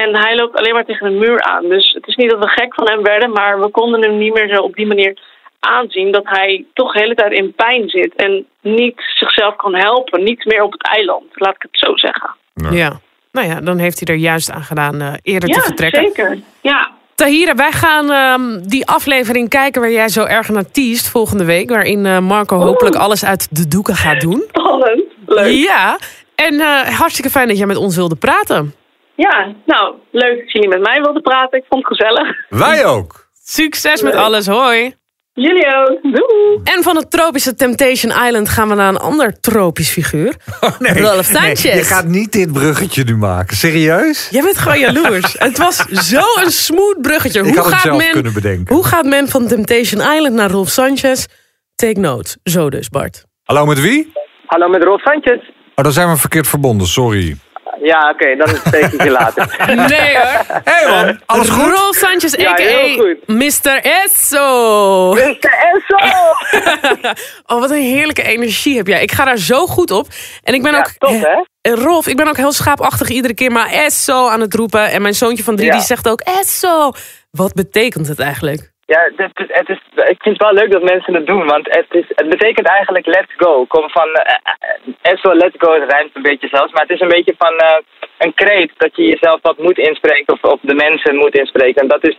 [0.00, 1.68] En hij loopt alleen maar tegen een muur aan.
[1.68, 4.34] Dus het is niet dat we gek van hem werden, maar we konden hem niet
[4.34, 5.18] meer zo op die manier
[5.60, 10.24] aanzien dat hij toch de hele tijd in pijn zit en niet zichzelf kan helpen.
[10.24, 12.30] Niet meer op het eiland, laat ik het zo zeggen.
[12.70, 13.00] Ja.
[13.32, 16.02] Nou ja, dan heeft hij er juist aan gedaan eh, eerder ja, te vertrekken.
[16.02, 16.38] zeker.
[16.60, 16.90] Ja.
[17.14, 21.70] Tahira, wij gaan ehm, die aflevering kijken waar jij zo erg naar teest volgende week.
[21.70, 24.44] Waarin eh, Marco hopelijk alles uit de doeken gaat doen.
[24.48, 25.02] Spannend.
[25.26, 25.52] Leuk.
[25.52, 25.98] Ja,
[26.34, 28.74] en eh, hartstikke fijn dat jij met ons wilde praten.
[29.16, 31.58] Ja, nou, leuk dat jullie met mij wilden praten.
[31.58, 32.36] Ik vond het gezellig.
[32.48, 33.30] Wij ook.
[33.44, 34.94] Succes met alles, hoi.
[35.34, 36.02] Jullie ook.
[36.02, 36.60] Doei.
[36.76, 40.34] En van het tropische Temptation Island gaan we naar een ander tropisch figuur.
[40.78, 41.62] Rolf Sanchez.
[41.62, 43.56] je gaat niet dit bruggetje nu maken.
[43.56, 44.28] Serieus?
[44.30, 45.34] Jij bent gewoon jaloers.
[45.38, 47.38] het was zo'n smooth bruggetje.
[47.38, 48.74] Ik Hoe had het gaat, zelf men, kunnen bedenken.
[48.74, 51.26] hoe gaat men van Temptation Island naar Rolf Sanchez?
[51.74, 52.36] Take note.
[52.44, 53.24] Zo dus, Bart.
[53.42, 54.12] Hallo, met wie?
[54.46, 55.48] Hallo met Rolf Sanchez.
[55.74, 57.36] Oh, dan zijn we verkeerd verbonden, sorry.
[57.82, 59.56] Ja, oké, dan spreek ik je later.
[59.66, 60.60] Nee hoor.
[60.64, 61.70] Hé hey man, alles goed?
[61.72, 62.62] Rolf Sanchez, Ja, a.k.a.
[62.62, 63.26] heel goed.
[63.26, 63.80] Mr.
[63.82, 65.12] Esso.
[65.14, 65.54] Mr.
[65.72, 65.96] Enzo!
[67.46, 69.02] Oh, wat een heerlijke energie heb jij.
[69.02, 70.06] Ik ga daar zo goed op.
[70.42, 70.90] En ik ben Ja, ook...
[70.98, 71.42] top, hè?
[71.60, 74.90] Eh, Rolf, ik ben ook heel schaapachtig iedere keer maar Esso aan het roepen.
[74.90, 75.74] En mijn zoontje van drie Ja.
[75.76, 76.92] die zegt ook Esso.
[77.30, 78.71] Wat betekent het eigenlijk?
[78.94, 79.00] Ja,
[79.60, 79.78] het is,
[80.14, 83.06] ik vind het wel leuk dat mensen het doen, want het, is, het betekent eigenlijk
[83.06, 83.64] let's go.
[83.64, 87.00] Kom van, eh, eh, Enzo, let's go, het rijmt een beetje zelfs, maar het is
[87.00, 87.78] een beetje van eh,
[88.18, 91.82] een kreet dat je jezelf wat moet inspreken of, of de mensen moet inspreken.
[91.82, 92.16] En dat is,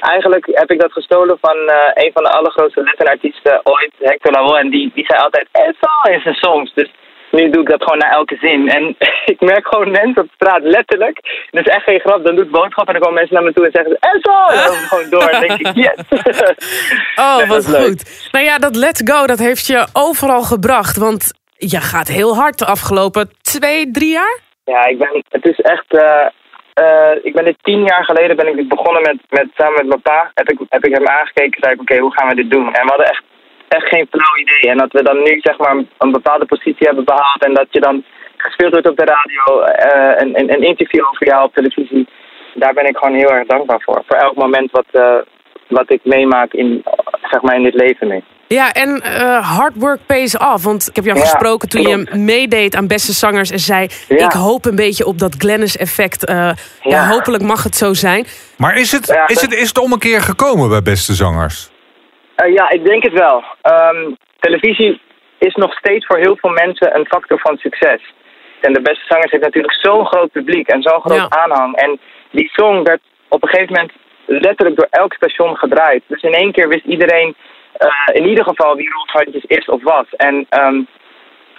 [0.00, 4.58] eigenlijk heb ik dat gestolen van eh, een van de allergrootste letterartiesten ooit, Hector Lavoe,
[4.58, 6.74] en die, die zei altijd Enzo in zijn songs.
[6.74, 6.90] Dus
[7.34, 8.68] nu doe ik dat gewoon naar elke zin.
[8.68, 8.96] En
[9.32, 11.46] ik merk gewoon mensen op straat, letterlijk.
[11.50, 12.24] Dat is echt geen grap.
[12.24, 14.38] Dan doe ik boodschap en dan komen mensen naar me toe en zeggen ze, Enzo!
[14.56, 15.98] En dan gewoon door en denk ik, yes!
[17.14, 17.86] Oh, Nee, dat wat leuk.
[17.86, 18.28] goed.
[18.32, 20.96] Nou ja, dat let's go, dat heeft je overal gebracht.
[20.96, 24.38] Want je gaat heel hard de afgelopen twee, drie jaar.
[24.64, 26.26] Ja, ik ben, het is echt, eh,
[26.74, 30.02] eh, ik ben dit tien jaar geleden ben ik begonnen met, met samen met mijn
[30.02, 30.30] pa.
[30.34, 32.66] Heb ik, heb ik hem aangekeken en zei ik, oké, hoe gaan we dit doen?
[32.74, 33.22] En we hadden echt,
[33.74, 34.70] echt geen flauw idee.
[34.72, 37.80] En dat we dan nu zeg maar een bepaalde positie hebben behaald en dat je
[37.80, 38.04] dan
[38.36, 42.08] gespeeld wordt op de radio, eh, een, een, een interview over jou op televisie.
[42.54, 44.02] Daar ben ik gewoon heel erg dankbaar voor.
[44.06, 45.16] Voor elk moment wat, eh,
[45.68, 46.84] wat ik meemaak in,
[47.30, 48.22] zeg maar in dit leven nu.
[48.48, 50.64] Ja, en eh, hard work pays off.
[50.64, 53.50] Want ik heb jou Ja, gesproken toen je meedeed aan Beste Zangers.
[53.50, 54.24] En zei, Ja.
[54.24, 56.24] ik hoop een beetje op dat Glennis-effect.
[56.24, 56.54] Eh, ja.
[56.82, 57.06] Ja.
[57.08, 58.26] hopelijk mag het zo zijn.
[58.56, 61.70] Maar is het, Ja, is, het, is het om een keer gekomen bij Beste Zangers?
[62.34, 63.44] Eh, ja, ik denk het wel.
[63.62, 65.00] Ehm, televisie
[65.38, 68.02] is nog steeds voor heel veel mensen een factor van succes.
[68.60, 71.28] En de beste zangers heeft natuurlijk zo'n groot publiek en zo'n groot Ja.
[71.28, 71.76] aanhang.
[71.76, 73.92] En die song werd op een gegeven moment
[74.26, 76.02] letterlijk door elk station gedraaid.
[76.06, 77.34] Dus in één keer wist iedereen
[77.74, 80.06] eh, in ieder geval wie Rolf Hartjes is of was.
[80.16, 80.80] En, ehm,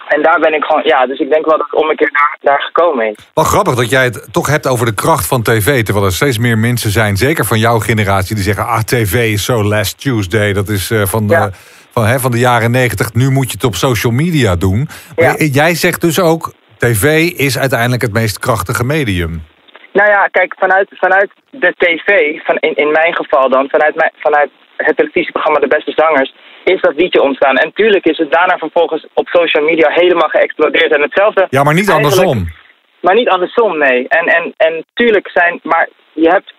[0.08, 2.10] en daar ben ik gewoon, ja, dus ik denk wel dat het om een keer
[2.12, 3.14] daar, daar gekomen is.
[3.34, 5.82] Wel grappig dat jij het toch hebt over de kracht van tv.
[5.84, 9.44] Terwijl er steeds meer mensen zijn, zeker van jouw generatie, die zeggen: Ah, tv is
[9.44, 10.52] zo last Tuesday.
[10.52, 11.50] Dat is eh, van, de, Ja.
[11.92, 13.14] van, hè, van de jaren negentig.
[13.14, 14.88] Nu moet je het op social media doen.
[15.16, 15.46] Maar Ja.
[15.52, 19.42] jij zegt dus ook: tv is uiteindelijk het meest krachtige medium.
[19.92, 22.08] Nou ja, kijk, vanuit, vanuit de tv,
[22.46, 26.34] van in, in mijn geval dan, vanuit, mijn, vanuit het televisieprogramma De Beste Zangers,
[26.72, 27.56] is dat liedje ontstaan.
[27.56, 30.94] En tuurlijk is het daarna vervolgens op social media helemaal geëxplodeerd.
[30.94, 32.48] En hetzelfde, Ja, maar niet andersom.
[33.00, 34.08] maar niet andersom, nee.
[34.08, 36.54] En, en, en tuurlijk zijn, maar je hebt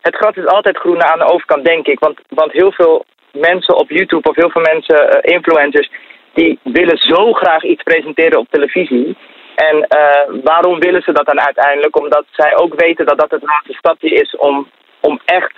[0.00, 1.98] het gras is altijd groener aan de overkant, denk ik.
[1.98, 5.90] Want, want heel veel mensen op YouTube of heel veel mensen, eh, influencers,
[6.32, 9.16] die willen zo graag iets presenteren op televisie.
[9.54, 12.00] En eh, waarom willen ze dat dan uiteindelijk?
[12.00, 14.68] Omdat zij ook weten dat dat het laatste stapje is om,
[15.00, 15.52] om echt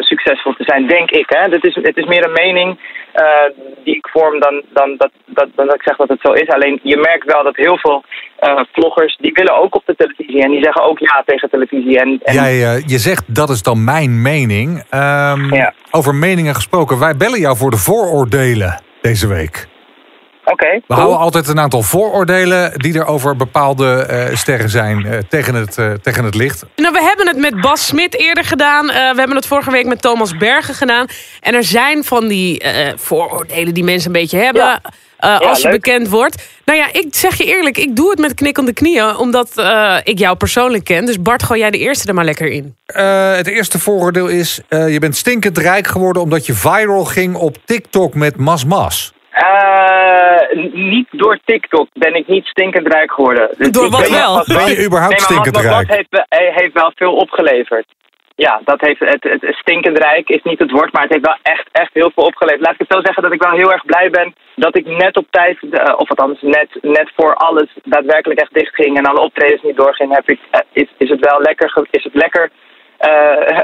[0.00, 1.24] succesvol te zijn, denk ik.
[1.28, 1.40] Hè?
[1.40, 2.78] Het, is, het is meer een mening
[3.12, 3.24] eh,
[3.84, 6.48] die ik vorm dan, dan, dat, dat, dan dat ik zeg dat het zo is.
[6.48, 8.04] Alleen je merkt wel dat heel veel
[8.38, 10.42] eh, vloggers, die willen ook op de televisie.
[10.42, 11.98] En die zeggen ook ja tegen televisie.
[12.00, 14.84] En, en Jij, eh, je zegt dat is dan mijn mening.
[14.90, 15.72] Ehm, Ja.
[15.90, 19.66] Over meningen gesproken, wij bellen jou voor de vooroordelen deze week.
[20.44, 20.98] Oké, We cool.
[20.98, 25.78] houden altijd een aantal vooroordelen die er over bepaalde eh, sterren zijn eh, tegen, het,
[25.78, 26.64] eh, tegen het licht.
[26.76, 28.90] Nou, we hebben het met Bas Smit eerder gedaan.
[28.90, 31.06] Eh, we hebben het vorige week met Thomas Bergen gedaan.
[31.40, 34.62] En er zijn van die eh, vooroordelen die mensen een beetje hebben.
[34.62, 34.80] Ja.
[35.18, 35.80] eh, als je leuk.
[35.82, 36.42] bekend wordt.
[36.64, 39.16] Nou ja, ik zeg je eerlijk, ik doe het met knikkende knieën.
[39.16, 41.04] Omdat eh, ik jou persoonlijk ken.
[41.06, 42.76] Dus Bart, gooi jij de eerste er maar lekker in.
[42.86, 47.34] Eh, het eerste vooroordeel is, eh, je bent stinkend rijk geworden omdat je viral ging
[47.36, 49.12] op TikTok met Mas Mas.
[49.34, 53.48] Eh, niet door TikTok ben ik niet stinkend rijk geworden.
[53.56, 54.44] Dus Door wat ben wel?
[54.46, 55.88] Ben je überhaupt nee, maar stinkend rijk?
[55.88, 57.86] Heeft, wel- hij heeft wel veel opgeleverd.
[58.36, 61.38] Ja, dat heeft, het, het, stinkend rijk is niet het woord, maar het heeft wel
[61.42, 62.60] echt, echt heel veel opgeleverd.
[62.64, 65.16] Laat ik het zo zeggen dat ik wel heel erg blij ben dat ik net
[65.16, 69.20] op tijd, eh, of althans net, net voor alles daadwerkelijk echt dicht ging en alle
[69.20, 72.50] optredens niet doorging, heb ik, eh, is, is het wel lekker, is het lekker
[72.98, 73.58] eh, eh,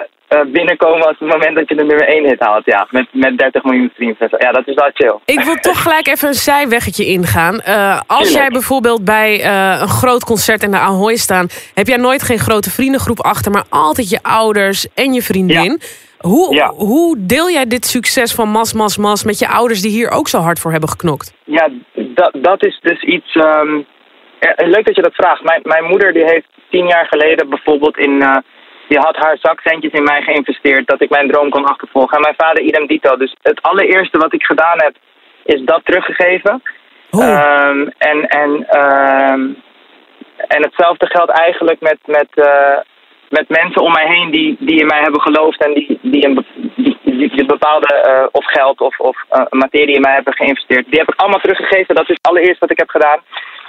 [0.53, 2.64] binnenkomen als het moment dat je de nummer 1 hit haalt.
[2.64, 4.16] Ja, met, met 30 miljoen streams.
[4.38, 5.19] Ja, dat is wel chill.
[5.25, 7.61] Ik wil toch gelijk even een zijweggetje ingaan.
[7.61, 11.47] Eh, als jij bijvoorbeeld bij eh, een groot concert in de Ahoy staan...
[11.75, 13.53] heb jij nooit geen grote vriendengroep achter...
[13.53, 15.81] maar altijd je ouders en je vriendin.
[16.19, 16.69] Hoe, Ja.
[16.71, 19.25] hoe deel jij dit succes van Mas Mas Mas...
[19.25, 21.35] met je ouders die hier ook zo hard voor hebben geknokt?
[21.45, 23.33] Ja, dat, dat is dus iets.
[23.35, 23.81] ehm,
[24.38, 25.43] eh, leuk dat je dat vraagt.
[25.43, 28.23] Mijn, mijn moeder die heeft tien jaar geleden bijvoorbeeld in.
[28.23, 28.37] eh,
[28.90, 32.16] die had haar zakcentjes in mij geïnvesteerd dat ik mijn droom kon achtervolgen.
[32.16, 33.16] En mijn vader idem dito.
[33.16, 34.94] Dus het allereerste wat ik gedaan heb,
[35.44, 36.62] is dat teruggegeven.
[37.11, 39.42] Ehm, en, en, ehm,
[40.37, 42.79] en hetzelfde geldt eigenlijk met, met, eh,
[43.29, 46.46] met mensen om mij heen die, die in mij hebben geloofd en die, die, een,
[46.74, 50.87] die, die bepaalde eh, of geld of, of eh, materie in mij hebben geïnvesteerd.
[50.90, 51.94] Die heb ik allemaal teruggegeven.
[51.94, 53.20] Dat is het allereerst wat ik heb gedaan.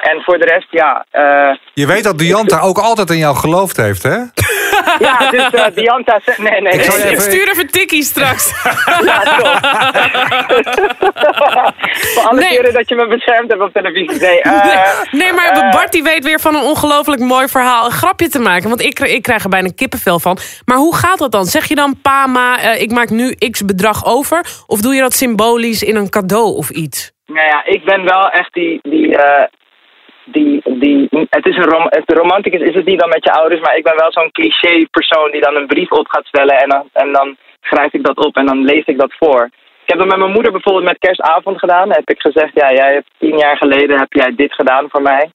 [0.02, 1.06] En voor de rest, ja.
[1.12, 4.18] eh, Je weet dat Dianta ook altijd in jou geloofd heeft, hè?
[5.08, 6.20] ja, dus eh Dianta...
[6.38, 7.10] Nee, nee, Ik nee.
[7.10, 8.52] even- stuur even tikkie straks.
[9.06, 9.22] Ja,
[12.14, 12.50] voor alle Nee.
[12.50, 14.20] keren dat je me beschermd hebt op televisie.
[14.20, 17.86] Nee, eh, nee, maar Bart die weet weer van een ongelooflijk mooi verhaal...
[17.86, 20.38] een grapje te maken, want ik, ik krijg er bijna kippenvel van.
[20.66, 21.46] Maar hoe gaat dat dan?
[21.46, 24.46] Zeg je dan, pa, ma, eh, ik maak nu x bedrag over?
[24.68, 27.12] Of doe je dat symbolisch in een cadeau of iets?
[27.26, 28.80] Nou ja, ik ben wel echt die.
[28.82, 29.44] die, eh,
[30.32, 33.84] die, die het is een rom, is het niet dan met je ouders, maar ik
[33.84, 37.12] ben wel zo'n cliché persoon die dan een brief op gaat stellen en dan, en
[37.12, 39.50] dan schrijf ik dat op en dan lees ik dat voor.
[39.84, 41.90] Ik heb dat met mijn moeder bijvoorbeeld met kerstavond gedaan.
[41.90, 45.32] Heb ik gezegd, ja, jij hebt tien jaar geleden heb jij dit gedaan voor mij.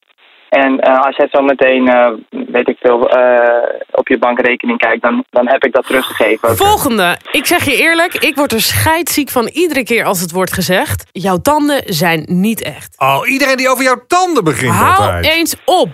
[0.48, 5.02] En eh, als jij zo meteen, eh, weet ik veel, eh, op je bankrekening kijkt,
[5.02, 6.56] dan, dan heb ik dat teruggegeven.
[6.56, 7.16] Volgende.
[7.30, 11.06] Ik zeg je eerlijk, ik word er scheidsziek van iedere keer als het wordt gezegd.
[11.12, 12.94] Jouw tanden zijn niet echt.
[12.98, 15.26] Oh, iedereen die over jouw tanden begint Hou altijd.
[15.26, 15.88] eens op.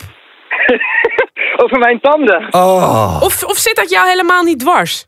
[1.62, 2.46] Over mijn tanden.
[2.50, 3.20] Oh.
[3.20, 5.06] Of, of zit dat jou helemaal niet dwars?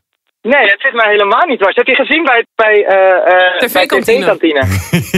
[0.53, 1.75] Nee, het zit mij helemaal niet dwars.
[1.75, 4.61] Heb je gezien bij, bij, eh eh, bij TV-kantine.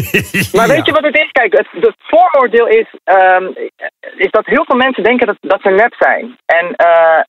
[0.58, 1.32] Maar weet je wat het is?
[1.32, 3.46] Kijk, het, het vooroordeel is, ehm,
[4.16, 6.38] is dat heel veel mensen denken dat, dat ze nep zijn.
[6.46, 7.20] En eh,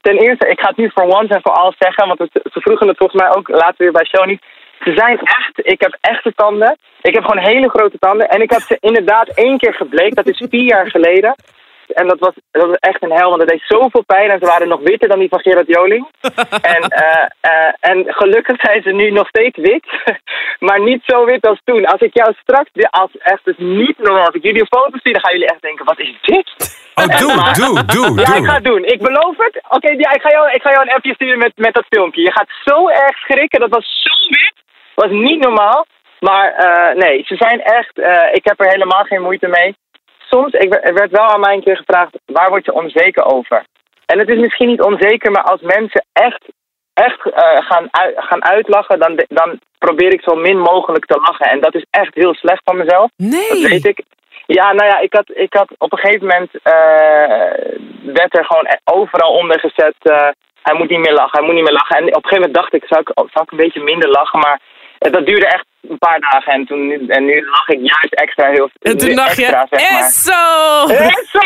[0.00, 2.60] ten eerste, ik ga het nu voor once en voor all zeggen, want het, ze
[2.60, 4.38] vroegen het volgens mij ook later weer bij Sony.
[4.84, 6.78] Ze zijn echt, ik heb echte tanden.
[7.00, 8.28] Ik heb gewoon hele grote tanden.
[8.28, 10.16] En ik heb ze inderdaad één keer gebleekt.
[10.16, 11.34] Dat is vier jaar geleden.
[11.94, 14.30] En dat was, dat was echt een hel, want het deed zoveel pijn.
[14.30, 16.06] En ze waren nog witter dan die van Gerard Joling.
[16.74, 19.86] en, eh, eh, en gelukkig zijn ze nu nog steeds wit.
[20.66, 21.84] maar niet zo wit als toen.
[21.84, 25.12] Als ik jou straks, als echt dus niet normaal, als ik jullie een foto zie,
[25.12, 26.48] dan gaan jullie echt denken, wat is dit?
[26.94, 28.84] Oh, doe, doe, doe, Ja, ik ga het doen.
[28.84, 29.62] Ik beloof het.
[29.68, 32.22] Oké, ja, ik, ga jou, ik ga jou een appje sturen met, met dat filmpje.
[32.22, 33.60] Je gaat zo erg schrikken.
[33.60, 34.54] Dat was zo wit.
[34.94, 35.86] Dat was niet normaal.
[36.18, 37.98] Maar eh, nee, ze zijn echt...
[38.32, 39.76] ik heb er helemaal geen moeite mee.
[40.34, 42.18] Soms, ik, werd- er werd wel aan mij een keer gevraagd...
[42.26, 43.64] waar word je onzeker over?
[44.06, 46.44] En het is misschien niet onzeker, maar als mensen echt,
[46.94, 48.98] echt eh, gaan, gaan uitlachen...
[48.98, 51.46] Dan, dan probeer ik zo min mogelijk te lachen.
[51.50, 53.10] En dat is echt heel slecht van mezelf.
[53.16, 53.68] Dat Nee.
[53.68, 54.02] weet ik.
[54.46, 57.52] Ja, nou ja, ik had, ik had op een gegeven moment eh,
[58.18, 59.94] werd er gewoon overal onder gezet.
[59.98, 60.28] eh,
[60.62, 61.96] hij moet niet meer lachen, hij moet niet meer lachen.
[61.96, 64.38] En op een gegeven moment dacht ik, zou ik, zou ik een beetje minder lachen?
[64.40, 64.60] Maar
[64.98, 66.52] dat duurde echt een paar dagen.
[66.52, 69.90] En, toen, en nu lach ik juist extra heel En toen dacht je, extra, zeg
[69.90, 70.00] maar.
[70.00, 70.86] Esso!
[70.94, 71.40] Esso!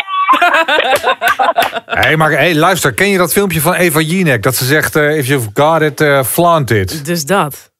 [2.01, 4.43] hey, maar hey, luister, ken je dat filmpje van Eva Jinek?
[4.43, 7.05] Dat ze zegt, eh, if you've got it, eh, flaunt it.
[7.05, 7.71] Dus dat.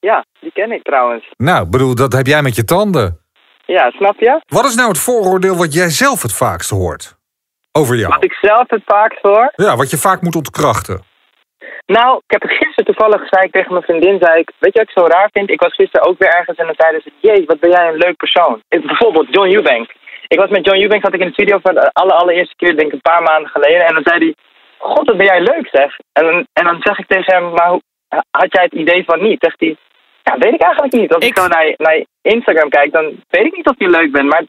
[0.00, 1.32] Ja, die ken ik trouwens.
[1.36, 3.20] Nou, bedoel, dat heb jij met je tanden.
[3.64, 4.40] Ja, snap je?
[4.46, 7.16] Wat is nou het vooroordeel wat jij zelf het vaakst hoort?
[7.72, 8.12] Over jou.
[8.12, 9.52] Wat ik zelf het vaakst hoor.
[9.56, 11.02] Ja, wat je vaak moet ontkrachten.
[11.86, 14.78] Nou, ik heb het gisteren toevallig zei ik tegen mijn vriendin, zei ik, weet je
[14.78, 15.50] wat ik zo raar vind?
[15.50, 17.96] Ik was gisteren ook weer ergens en dan zeiden ze, jee, wat ben jij een
[17.96, 18.62] leuk persoon.
[18.68, 19.90] Ik, bijvoorbeeld John Eubank.
[20.28, 22.76] Ik was met John Eubank, zat ik in de studio voor de alle, allereerste keer,
[22.76, 23.86] denk ik een paar maanden geleden.
[23.86, 24.34] En dan zei hij,
[24.78, 25.96] god, wat ben jij leuk zeg.
[26.12, 27.80] En, dan- en dan zeg ik tegen hem, maar hoe,
[28.30, 29.38] had jij het idee van niet?
[29.44, 29.76] Zegt hij,
[30.22, 31.14] ja, weet ik eigenlijk niet.
[31.14, 34.12] Als ik, Ik- zo naar, naar Instagram kijk, dan weet ik niet of je leuk
[34.12, 34.28] bent.
[34.28, 34.44] Maar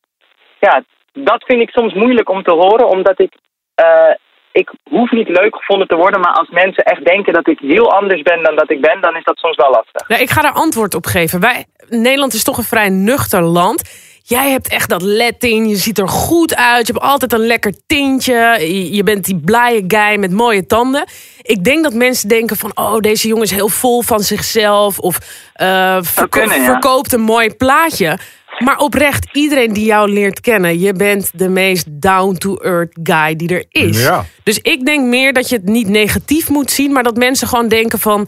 [0.60, 3.34] ja, dat vind ik soms moeilijk om te horen, omdat ik...
[3.76, 4.12] eh,
[4.58, 7.91] ik hoef niet leuk gevonden te worden, maar als mensen echt denken dat ik heel
[7.91, 10.08] anders ben dan dat ik ben, dan is dat soms wel lastig.
[10.08, 11.39] Nou, ik ga daar antwoord op geven.
[11.39, 14.06] Wij, Nederland is toch een vrij nuchter land.
[14.24, 15.67] Jij hebt echt dat let in.
[15.67, 16.88] Je ziet er goed uit.
[16.88, 18.58] Je hebt altijd een lekker tintje.
[18.91, 21.06] Je, bent die blije guy met mooie tanden.
[21.41, 22.72] Ik denk dat mensen denken van...
[22.76, 25.00] oh, deze jongen is heel vol van zichzelf.
[25.00, 25.17] Of
[25.54, 26.65] eh, verko- kunnen, ja.
[26.65, 28.17] verkoopt een mooi plaatje.
[28.63, 30.80] Maar oprecht, iedereen die jou leert kennen...
[30.80, 34.04] je bent de meest down-to-earth guy die er is.
[34.04, 34.24] Ja.
[34.43, 36.91] Dus ik denk meer dat je het niet negatief moet zien...
[36.91, 38.28] maar dat mensen gewoon denken van...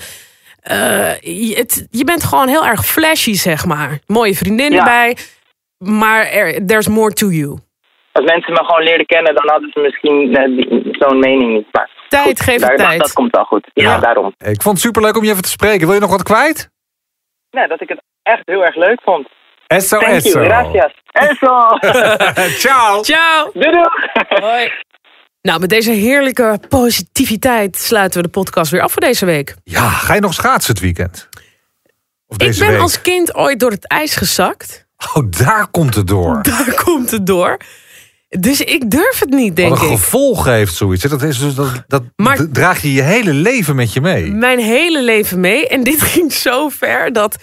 [0.62, 4.00] eh, je, het- je bent gewoon heel erg flashy, zeg maar.
[4.06, 4.78] Mooie vriendin Ja.
[4.78, 5.18] erbij.
[5.78, 7.58] Maar er, there's more to you.
[8.12, 11.68] Als mensen me gewoon leerden kennen, dan hadden ze misschien eh, zo'n mening niet.
[11.72, 13.00] Maar Tijd goed, geeft daar- dat- tijd.
[13.00, 13.68] Dat komt wel goed.
[13.74, 14.00] Ja, Ja.
[14.00, 14.34] daarom.
[14.38, 15.86] Ik vond het superleuk om je even te spreken.
[15.86, 16.70] Wil je nog wat kwijt?
[17.52, 19.28] Nee, dat ik het echt heel erg leuk vond.
[19.70, 20.40] Esso, Thank esso.
[20.40, 20.92] you, gracias.
[21.12, 21.78] Eso!
[22.68, 23.04] Ciao.
[23.04, 23.52] Ciao!
[23.54, 23.86] doei doei!
[24.42, 24.72] Hoi.
[25.42, 29.56] Nou, met deze heerlijke positiviteit sluiten we de podcast weer af voor deze week.
[29.64, 31.30] Ja, ga je nog schaatsen het weekend?
[32.28, 32.82] Of Ik deze ben week?
[32.82, 34.86] als kind ooit door het ijs gezakt.
[35.14, 36.40] Oh, daar komt het door.
[36.44, 37.58] Daar komt het door.
[38.30, 39.92] Dus ik durf het niet, denk Wat een ik.
[39.92, 41.04] gevolg heeft zoiets.
[41.04, 41.10] hè.
[41.10, 44.32] Dat, is dus, dat, dat Maar- draag je je hele leven met je mee.
[44.32, 45.68] Mijn hele leven mee.
[45.68, 47.38] En dit ging zo ver dat...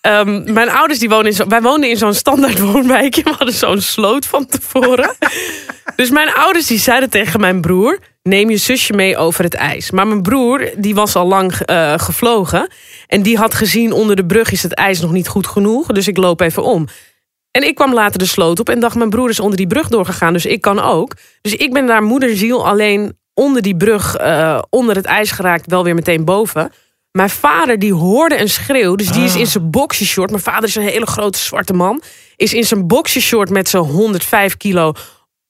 [0.00, 3.22] ehm, mijn ouders die wonen in zo, wij woonden in zo'n standaard woonwijkje.
[3.22, 5.16] We hadden zo'n sloot van tevoren.
[5.96, 9.90] dus mijn ouders die zeiden tegen mijn broer: neem je zusje mee over het ijs.
[9.90, 12.68] Maar mijn broer die was al lang eh, gevlogen
[13.06, 15.86] en die had gezien onder de brug is het ijs nog niet goed genoeg.
[15.86, 16.86] Dus ik loop even om.
[17.50, 19.88] En ik kwam later de sloot op en dacht mijn broer is onder die brug
[19.88, 21.14] doorgegaan, dus ik kan ook.
[21.40, 25.84] Dus ik ben daar moederziel alleen onder die brug eh, onder het ijs geraakt, wel
[25.84, 26.72] weer meteen boven.
[27.12, 30.30] Mijn vader die hoorde een schreeuw, dus die is in zijn boxershort.
[30.30, 32.02] Mijn vader is een hele grote zwarte man.
[32.36, 34.92] Is in zijn boxershort met zijn 105 kilo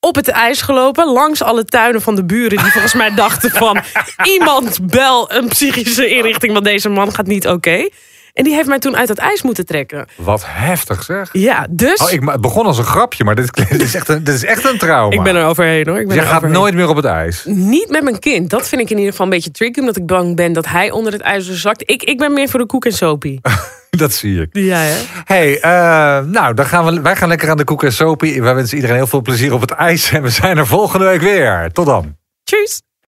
[0.00, 1.06] op het ijs gelopen.
[1.12, 3.80] Langs alle tuinen van de buren die volgens mij dachten van...
[4.34, 7.88] iemand bel een psychische inrichting, want deze man gaat niet oké.
[8.32, 10.06] En die heeft mij toen uit het ijs moeten trekken.
[10.16, 11.28] Wat heftig zeg.
[11.32, 14.24] Ja, dus Oh, ik, het begon als een grapje, maar dit, dit, is, echt een,
[14.24, 15.14] dit is echt een trauma.
[15.14, 16.00] ik ben er overheen hoor.
[16.00, 16.56] Ik ben Je er gaat overheen.
[16.56, 17.44] nooit meer op het ijs.
[17.44, 18.50] Niet met mijn kind.
[18.50, 19.80] Dat vind ik in ieder geval een beetje tricky.
[19.80, 21.82] Omdat ik bang ben dat hij onder het ijzer zakt.
[21.90, 23.40] Ik, ik ben meer voor de koek en sopie.
[23.90, 24.48] Dat zie ik.
[24.52, 24.94] Ja, hè?
[25.24, 28.42] Hey, eh, nou, dan gaan we, wij gaan lekker aan de koek en sopie.
[28.42, 30.10] Wij wensen iedereen heel veel plezier op het ijs.
[30.10, 31.70] En we zijn er volgende week weer.
[31.72, 32.16] Tot dan.
[32.44, 32.80] Tjus!